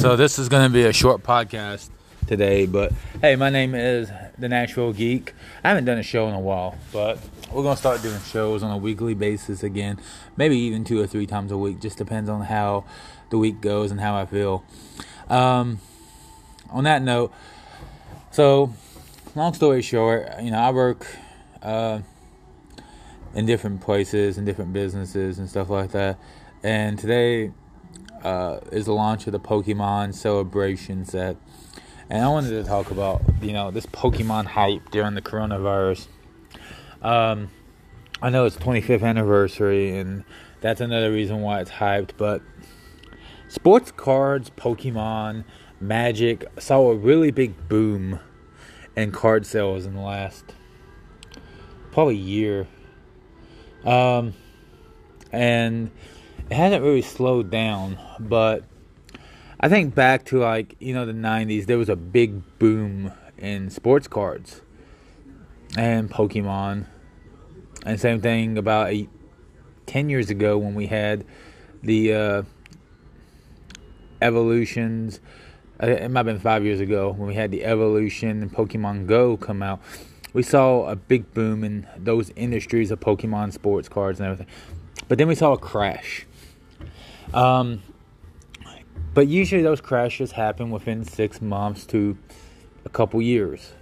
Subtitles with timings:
[0.00, 1.90] So this is going to be a short podcast
[2.26, 5.34] today, but hey, my name is the Nashville Geek.
[5.62, 7.18] I haven't done a show in a while, but
[7.52, 10.00] we're going to start doing shows on a weekly basis again,
[10.38, 11.82] maybe even two or three times a week.
[11.82, 12.84] Just depends on how
[13.28, 14.64] the week goes and how I feel.
[15.28, 15.80] Um,
[16.70, 17.30] on that note,
[18.30, 18.72] so
[19.34, 21.06] long story short, you know, I work
[21.60, 21.98] uh,
[23.34, 26.18] in different places and different businesses and stuff like that,
[26.62, 27.52] and today
[28.24, 31.36] uh, is the launch of the Pokemon Celebration set.
[32.08, 36.08] And I wanted to talk about, you know, this Pokemon hype during the coronavirus.
[37.02, 37.50] Um,
[38.20, 40.24] I know it's 25th anniversary, and
[40.60, 42.10] that's another reason why it's hyped.
[42.16, 42.42] But
[43.48, 45.44] sports cards, Pokemon,
[45.80, 48.20] Magic saw a really big boom
[48.96, 50.44] in card sales in the last
[51.92, 52.66] probably year.
[53.84, 54.34] Um,
[55.32, 55.90] and
[56.50, 58.64] it hasn't really slowed down, but
[59.60, 63.70] I think back to like, you know, the 90s, there was a big boom in
[63.70, 64.60] sports cards
[65.76, 66.86] and Pokemon.
[67.86, 69.08] And same thing about eight,
[69.86, 71.24] 10 years ago when we had
[71.82, 72.42] the uh,
[74.20, 75.20] evolutions.
[75.80, 79.06] Uh, it might have been five years ago when we had the evolution and Pokemon
[79.06, 79.80] Go come out.
[80.32, 84.52] We saw a big boom in those industries of Pokemon sports cards and everything.
[85.06, 86.26] But then we saw a crash
[87.34, 87.82] um,
[89.14, 92.16] but usually those crashes happen within six months to
[92.84, 93.72] a couple years.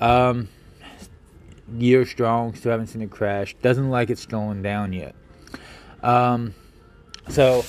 [0.00, 0.48] Um,
[1.76, 3.54] year strong, still haven't seen a crash.
[3.62, 5.14] Doesn't like it's slowing down yet.
[6.02, 6.54] Um,
[7.28, 7.64] so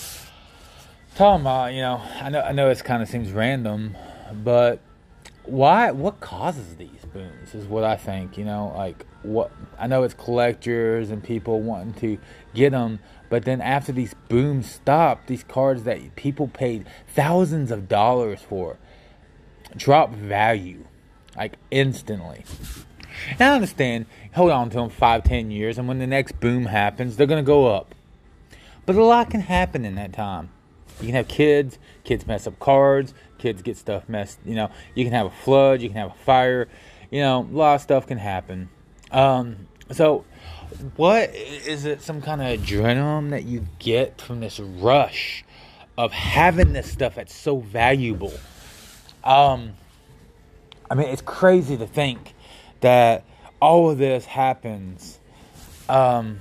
[1.16, 3.96] talking about, you know, I know I know it kind of seems random,
[4.44, 4.80] but
[5.50, 5.92] why?
[5.92, 7.54] What causes these booms?
[7.54, 8.38] Is what I think.
[8.38, 12.18] You know, like what I know it's collectors and people wanting to
[12.54, 17.88] get them, but then after these booms stop, these cards that people paid thousands of
[17.88, 18.78] dollars for
[19.78, 20.86] drop value
[21.36, 22.44] like instantly.
[23.40, 26.66] Now I understand, hold on to them five, ten years, and when the next boom
[26.66, 27.94] happens, they're gonna go up.
[28.86, 30.50] But a lot can happen in that time.
[31.00, 34.40] You can have kids, kids mess up cards, kids get stuff messed.
[34.46, 36.68] You know, you can have a flood, you can have a fire.
[37.10, 38.70] You know, a lot of stuff can happen.
[39.12, 40.26] Um, so
[40.96, 45.44] what is it some kind of adrenaline that you get from this rush
[45.98, 48.34] of having this stuff that's so valuable
[49.24, 49.74] um
[50.90, 52.34] i mean it's crazy to think
[52.82, 53.26] that
[53.60, 55.20] all of this happens
[55.90, 56.40] um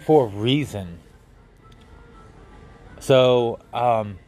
[0.00, 0.98] for a reason
[2.98, 4.18] so um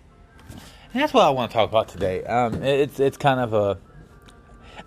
[0.98, 3.78] and that's what i want to talk about today um it's it's kind of a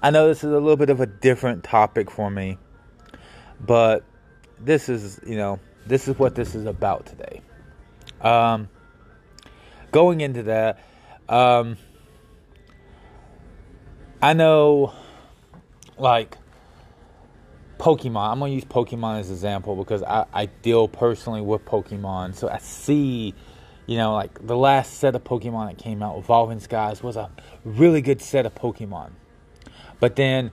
[0.04, 2.58] i know this is a little bit of a different topic for me
[3.66, 4.04] but
[4.64, 7.42] this is, you know, this is what this is about today.
[8.22, 8.70] Um,
[9.92, 10.80] going into that,
[11.28, 11.78] um,
[14.22, 14.94] I know,
[15.98, 16.38] like,
[17.80, 18.32] Pokemon.
[18.32, 22.48] I'm gonna use Pokemon as an example because I, I deal personally with Pokemon, so
[22.48, 23.34] I see,
[23.92, 27.30] you know, like the last set of Pokemon that came out, Evolving Skies, was a
[27.66, 29.10] really good set of Pokemon.
[30.00, 30.52] But then,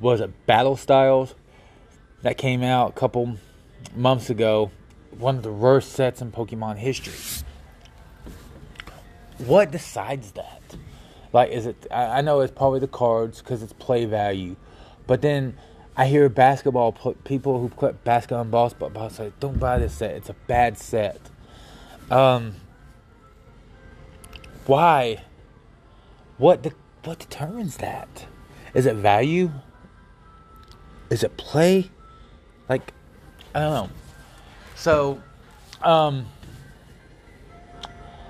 [0.00, 1.36] was it Battle Styles
[2.22, 3.36] that came out a couple
[3.94, 4.72] months ago,
[5.16, 7.14] one of the worst sets in Pokemon history.
[9.38, 10.60] What decides that?
[11.32, 11.86] Like, is it?
[11.92, 14.56] I, know it's probably the cards because it's play value,
[15.06, 15.56] but then
[15.96, 16.90] I hear basketball
[17.22, 20.16] people who play basketball and but say, "Don't buy this set.
[20.16, 21.20] It's a bad set."
[22.10, 22.56] Um,
[24.70, 25.24] why?
[26.38, 26.72] What de-
[27.02, 28.26] what determines that?
[28.72, 29.50] Is it value?
[31.10, 31.90] Is it play?
[32.68, 32.94] Like,
[33.52, 33.90] I don't know.
[34.76, 35.20] So,
[35.82, 36.26] um,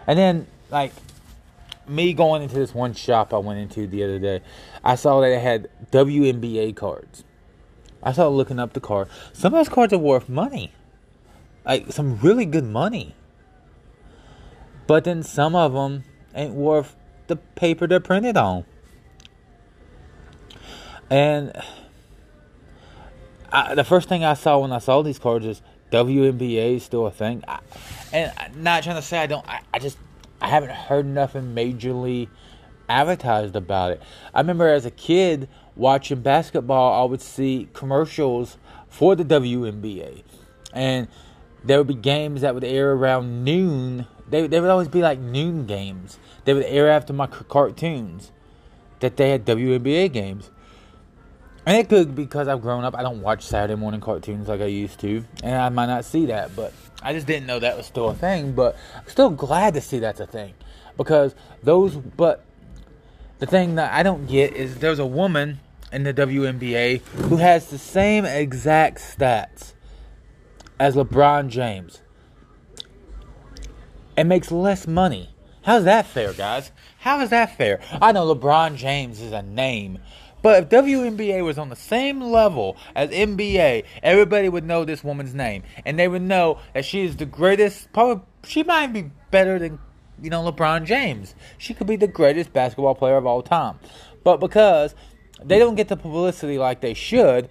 [0.06, 0.92] and then like
[1.86, 4.40] me going into this one shop I went into the other day,
[4.82, 7.22] I saw that it had WNBA cards.
[8.02, 9.08] I started looking up the card.
[9.34, 10.72] Some of those cards are worth money,
[11.66, 13.14] like some really good money.
[14.86, 16.04] But then some of them
[16.34, 16.96] ain't worth
[17.26, 18.64] the paper they're printed on.
[21.08, 21.52] And
[23.52, 27.06] I, the first thing I saw when I saw these cards is WNBA is still
[27.06, 27.42] a thing.
[27.48, 27.58] I,
[28.12, 29.46] and I'm not trying to say I don't.
[29.48, 29.98] I, I just
[30.40, 32.28] I haven't heard nothing majorly
[32.88, 34.02] advertised about it.
[34.34, 38.56] I remember as a kid watching basketball, I would see commercials
[38.88, 40.22] for the WNBA,
[40.72, 41.08] and
[41.64, 44.06] there would be games that would air around noon.
[44.30, 46.18] They they would always be like noon games.
[46.44, 48.32] They would air after my cartoons
[49.00, 50.50] that they had WNBA games.
[51.66, 52.96] And it could because I've grown up.
[52.96, 56.26] I don't watch Saturday morning cartoons like I used to, and I might not see
[56.26, 56.56] that.
[56.56, 56.72] But
[57.02, 58.52] I just didn't know that was still a thing.
[58.52, 60.54] But I'm still glad to see that's a thing
[60.96, 61.96] because those.
[61.96, 62.44] But
[63.38, 65.60] the thing that I don't get is there's a woman
[65.92, 69.74] in the WNBA who has the same exact stats
[70.78, 72.00] as LeBron James
[74.16, 75.34] and makes less money.
[75.62, 76.72] How's that fair, guys?
[76.98, 77.80] How is that fair?
[78.00, 79.98] I know LeBron James is a name,
[80.42, 85.34] but if WNBA was on the same level as NBA, everybody would know this woman's
[85.34, 87.92] name, and they would know that she is the greatest.
[87.92, 89.78] Probably, she might be better than
[90.22, 91.34] you know LeBron James.
[91.58, 93.78] She could be the greatest basketball player of all time,
[94.24, 94.94] but because
[95.44, 97.50] they don't get the publicity like they should,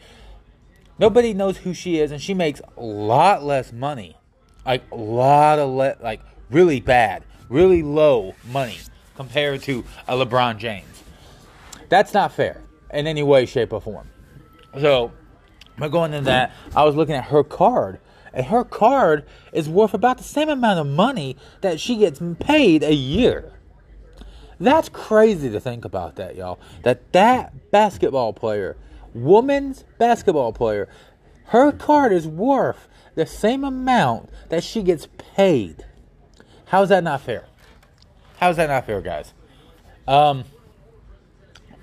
[0.97, 4.17] nobody knows who she is, and she makes a lot less money,
[4.65, 8.77] like a lot of le- like really bad, really low money
[9.15, 11.03] compared to a LeBron James.
[11.89, 12.61] That's not fair
[12.93, 14.09] in any way, shape, or form.
[14.79, 15.11] So,
[15.77, 17.99] by going into that, I was looking at her card,
[18.33, 22.83] and her card is worth about the same amount of money that she gets paid
[22.83, 23.53] a year.
[24.59, 26.59] That's crazy to think about that, y'all.
[26.83, 28.75] That that basketball player,
[29.13, 30.89] woman's basketball player,
[31.45, 35.85] her card is worth the same amount that she gets paid.
[36.69, 37.45] How's that not fair?
[38.37, 39.33] How's that not fair, guys?
[40.07, 40.43] Um,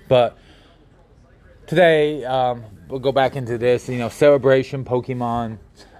[0.07, 0.37] but
[1.65, 3.89] today um, we'll go back into this.
[3.89, 5.57] You know, Celebration Pokemon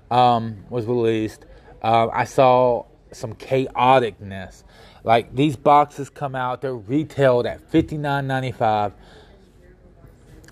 [0.10, 1.46] um, was released.
[1.84, 4.64] Uh, I saw some chaoticness.
[5.04, 8.94] Like these boxes come out, they're retailed at fifty nine ninety five.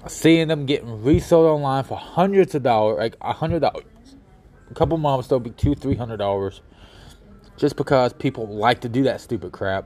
[0.08, 3.86] Seeing them getting resold online for hundreds of dollars, like a hundred dollars.
[4.70, 6.60] A couple months they'll be two, three hundred dollars.
[7.58, 9.86] Just because people like to do that stupid crap.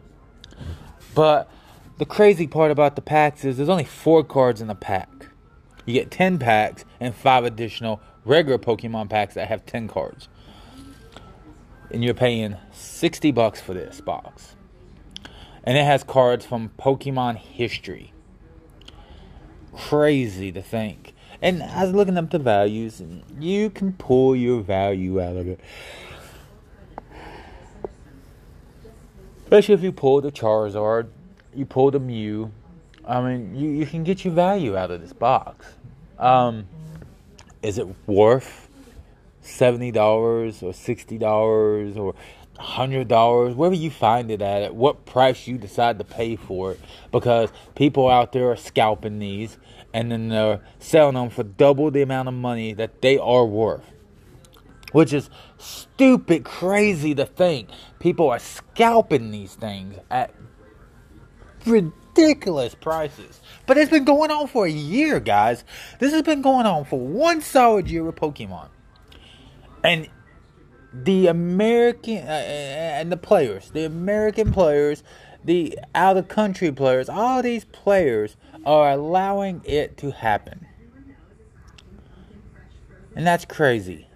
[1.13, 1.49] But
[1.97, 5.27] the crazy part about the packs is there's only four cards in the pack.
[5.85, 10.27] You get 10 packs and five additional regular Pokemon packs that have 10 cards.
[11.91, 14.55] And you're paying 60 bucks for this box.
[15.63, 18.13] And it has cards from Pokemon history.
[19.75, 21.13] Crazy to think.
[21.41, 25.47] And I was looking up the values, and you can pull your value out of
[25.47, 25.59] it.
[29.49, 31.07] Especially if you pull the Charizard,
[31.55, 32.51] you pull the Mew.
[33.03, 35.65] I mean, you, you can get your value out of this box.
[36.19, 36.67] Um,
[37.63, 38.69] is it worth
[39.41, 42.13] seventy dollars or sixty dollars or
[42.59, 46.73] hundred dollars, wherever you find it at, at what price you decide to pay for
[46.73, 46.79] it,
[47.11, 49.57] because people out there are scalping these
[49.95, 53.93] and then they're selling them for double the amount of money that they are worth.
[54.91, 57.69] Which is stupid crazy to think.
[57.99, 60.33] People are scalping these things at
[61.65, 63.39] ridiculous prices.
[63.65, 65.63] But it's been going on for a year, guys.
[65.99, 68.69] This has been going on for one solid year with Pokemon.
[69.83, 70.09] And
[70.91, 75.03] the American uh, and the players, the American players,
[75.43, 80.65] the out of country players, all these players are allowing it to happen.
[83.15, 84.08] And that's crazy.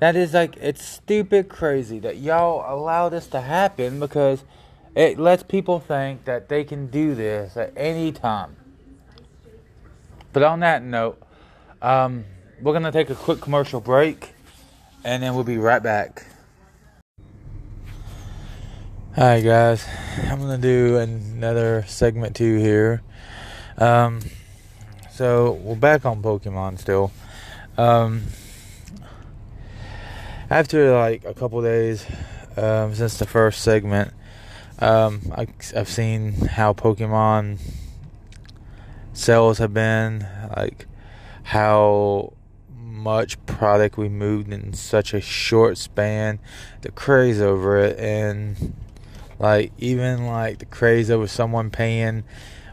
[0.00, 4.44] That is like it's stupid crazy that y'all allow this to happen because
[4.94, 8.56] it lets people think that they can do this at any time.
[10.32, 11.20] But on that note,
[11.82, 12.24] um,
[12.62, 14.34] we're gonna take a quick commercial break,
[15.02, 16.26] and then we'll be right back.
[19.16, 19.84] Hi guys,
[20.30, 23.02] I'm gonna do another segment two here.
[23.76, 24.20] Um,
[25.10, 27.10] so we're back on Pokemon still.
[27.76, 28.22] Um,
[30.50, 32.06] after like a couple days
[32.56, 34.12] um, since the first segment,
[34.78, 37.60] um, I, have seen how Pokemon
[39.12, 40.26] sales have been,
[40.56, 40.86] like
[41.42, 42.32] how
[42.76, 46.38] much product we moved in such a short span,
[46.82, 48.74] the craze over it, and
[49.38, 52.24] like even like the craze over someone paying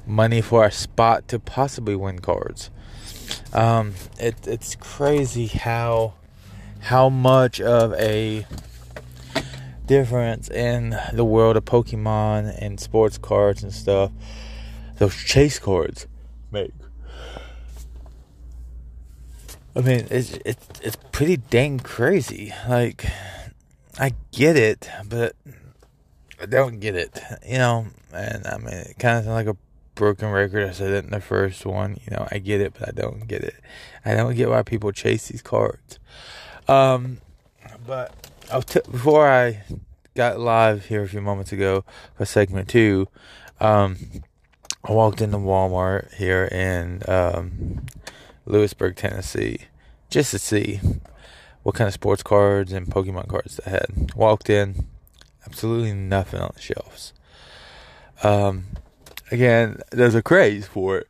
[0.05, 2.69] money for a spot to possibly win cards.
[3.53, 6.13] Um, it, it's crazy how
[6.85, 8.45] how much of a
[9.85, 14.11] difference in the world of Pokemon and sports cards and stuff
[14.97, 16.07] those chase cards
[16.51, 16.71] make.
[19.75, 22.53] I mean, it's it's it's pretty dang crazy.
[22.67, 23.05] Like,
[23.99, 25.35] I get it, but
[26.41, 27.19] I don't get it.
[27.45, 29.57] You know, and I mean, it kind of sounds like a
[29.95, 30.69] broken record.
[30.69, 31.97] I said it in the first one.
[32.05, 33.55] You know, I get it, but I don't get it.
[34.05, 35.99] I don't get why people chase these cards.
[36.67, 37.19] Um,
[37.85, 38.13] but
[38.65, 39.63] t- before I
[40.15, 41.83] got live here a few moments ago
[42.15, 43.07] for segment two,
[43.59, 43.97] um,
[44.83, 47.85] I walked into Walmart here in um,
[48.45, 49.59] Lewisburg, Tennessee,
[50.09, 50.79] just to see
[51.63, 54.13] what kind of sports cards and Pokemon cards they had.
[54.15, 54.87] Walked in,
[55.45, 57.13] absolutely nothing on the shelves.
[58.23, 58.65] Um,
[59.31, 61.07] again, there's a craze for it,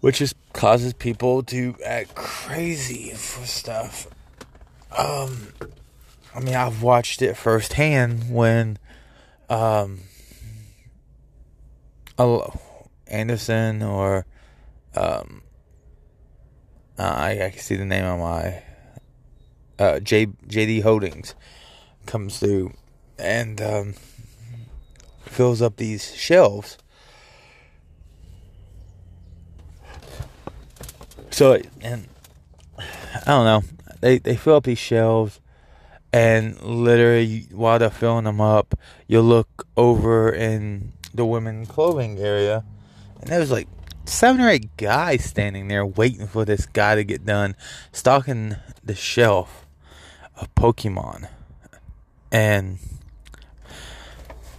[0.00, 4.06] which just causes people to act crazy for stuff.
[4.96, 5.48] Um,
[6.34, 8.78] I mean, I've watched it firsthand when,
[9.48, 10.00] um,
[13.06, 14.26] Anderson or,
[14.94, 15.42] um,
[16.98, 18.62] uh, I, I can see the name on my
[19.78, 21.34] uh, J, JD Holdings
[22.06, 22.72] comes through
[23.18, 23.94] and um,
[25.24, 26.78] fills up these shelves.
[31.38, 32.08] So and
[33.14, 33.62] I don't know,
[34.00, 35.40] they they fill up these shelves,
[36.12, 38.76] and literally while they're filling them up,
[39.06, 42.64] you look over in the women clothing area,
[43.20, 43.68] and there's like
[44.04, 47.54] seven or eight guys standing there waiting for this guy to get done
[47.92, 49.64] stocking the shelf
[50.34, 51.28] of Pokemon
[52.32, 52.78] and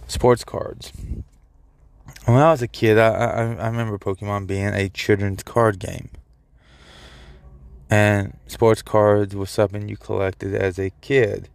[0.06, 0.94] sports cards.
[2.24, 6.08] When I was a kid, I, I, I remember Pokemon being a children's card game.
[7.90, 11.48] And sports cards was something you collected as a kid.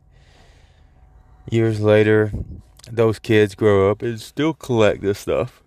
[1.49, 2.31] Years later,
[2.91, 5.63] those kids grow up and still collect this stuff.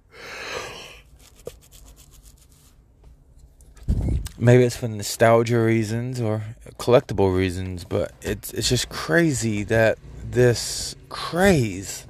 [4.39, 6.43] maybe it's for nostalgia reasons or
[6.79, 9.99] collectible reasons, but it's it's just crazy that
[10.31, 12.07] this craze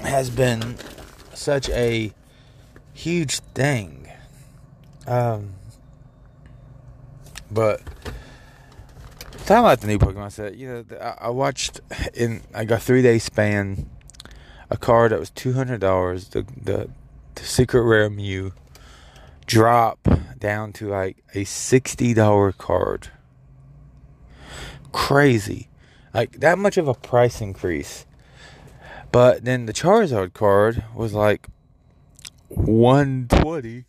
[0.00, 0.76] has been
[1.34, 2.12] such a
[2.92, 4.08] huge thing.
[5.06, 5.54] Um,
[7.50, 7.80] but
[9.46, 11.80] talking about the new Pokemon set, you know, I watched
[12.14, 13.88] in I got three day span
[14.70, 16.90] a card that was two hundred dollars, the, the
[17.34, 18.52] the secret rare Mew
[19.48, 20.06] drop
[20.38, 23.10] down to like a $60 card.
[24.92, 25.68] Crazy.
[26.14, 28.06] Like that much of a price increase.
[29.10, 31.48] But then the Charizard card was like
[32.48, 33.86] 120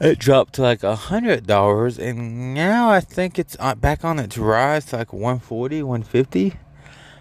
[0.00, 4.18] it dropped to like a hundred dollars and now i think it's uh, back on
[4.18, 6.54] its rise to like 140 150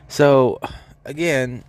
[0.07, 0.59] so
[1.05, 1.63] again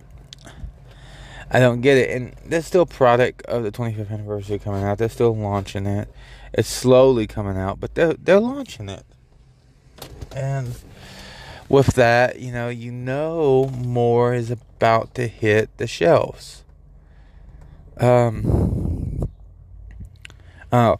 [1.49, 2.09] I don't get it.
[2.09, 4.97] And there's still product of the 25th anniversary coming out.
[4.97, 6.09] They're still launching it.
[6.53, 9.03] It's slowly coming out, but they're they're launching it.
[10.35, 10.75] And
[11.69, 16.63] with that, you know, you know more is about to hit the shelves.
[17.97, 18.94] Um
[20.75, 20.97] Oh,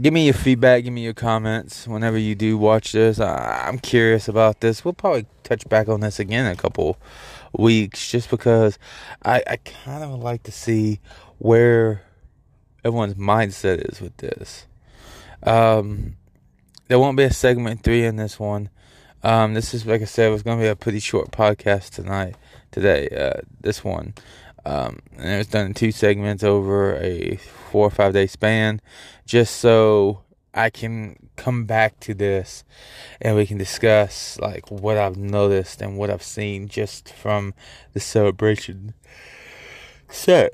[0.00, 3.18] give me your feedback, give me your comments whenever you do watch this.
[3.18, 4.84] I, I'm curious about this.
[4.84, 6.96] We'll probably touch back on this again in a couple
[7.52, 8.78] weeks just because
[9.24, 11.00] I, I kind of like to see
[11.38, 12.02] where
[12.84, 14.66] everyone's mindset is with this.
[15.42, 16.16] Um,
[16.86, 18.70] there won't be a segment three in this one.
[19.24, 21.90] Um, this is like I said, it was going to be a pretty short podcast
[21.90, 22.36] tonight,
[22.70, 23.08] today.
[23.08, 24.14] Uh, this one,
[24.64, 28.80] um, and it was done in two segments over a four or five day span,
[29.26, 30.22] just so
[30.54, 32.64] I can come back to this
[33.20, 37.54] and we can discuss like what I've noticed and what I've seen just from
[37.92, 38.94] the celebration
[40.10, 40.48] So,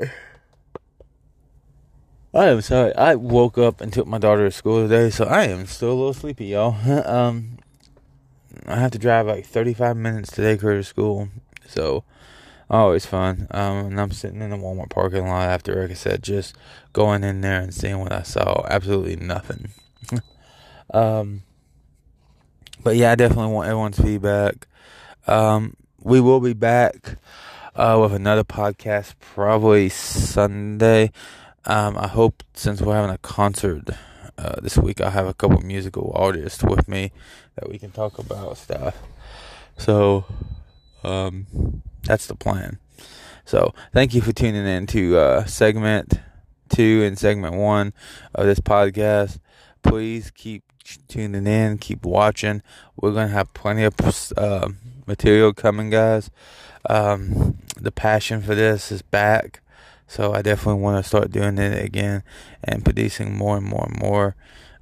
[2.35, 2.95] I am sorry.
[2.97, 5.95] I woke up and took my daughter to school today, so I am still a
[5.95, 6.77] little sleepy, y'all.
[7.07, 7.59] um,
[8.67, 11.29] I have to drive like 35 minutes to take her to school,
[11.69, 12.03] so
[12.75, 13.47] always fun.
[13.51, 16.55] Um, and I'm sitting in the Walmart parking lot after, like I said, just
[16.93, 18.67] going in there and seeing what I saw.
[18.69, 19.71] Absolutely nothing.
[20.95, 21.43] um,
[22.83, 24.67] but yeah, I definitely want everyone's feedback.
[25.27, 27.17] Um, we will be back
[27.75, 31.11] uh, with another podcast probably Sunday.
[31.65, 33.89] Um, I hope since we're having a concert
[34.37, 37.13] uh, this week, I'll have a couple musical artists with me
[37.55, 38.97] that we can talk about stuff.
[39.79, 40.25] So,
[41.03, 41.47] um,
[42.05, 42.79] that's the plan.
[43.45, 46.21] So, thank you for tuning in to uh, segment
[46.69, 47.93] two and segment one
[48.35, 49.39] of this podcast.
[49.83, 50.65] Please keep
[51.09, 52.63] tuning in, keep watching.
[52.97, 53.95] We're gonna have plenty of
[54.37, 54.69] uh,
[55.07, 56.31] material coming, guys.
[56.89, 59.61] Um, the passion for this is back,
[60.07, 62.23] so I definitely want to start doing it again
[62.63, 64.37] and producing more and more and more.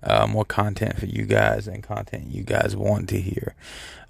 [0.05, 3.55] Uh, more content for you guys and content you guys want to hear.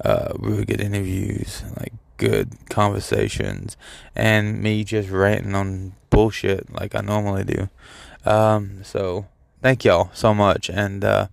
[0.03, 1.93] Uh, really good interviews, like
[2.23, 3.77] good conversations,
[4.15, 7.69] and me just ranting on bullshit like I normally do.
[8.25, 9.27] Um, so
[9.61, 11.27] thank y'all so much, and uh,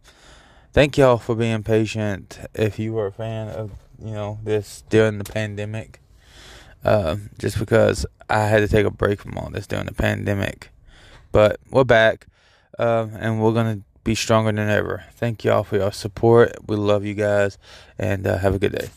[0.74, 2.40] thank y'all for being patient.
[2.56, 3.72] If you were a fan of
[4.04, 6.00] you know this during the pandemic,
[6.84, 10.70] uh, just because I had to take a break from all this during the pandemic.
[11.32, 12.26] But we're back,
[12.80, 15.04] uh, and we're gonna be stronger than ever.
[15.14, 16.56] Thank y'all for your support.
[16.66, 17.60] We love you guys,
[18.00, 18.90] and uh, have a good day.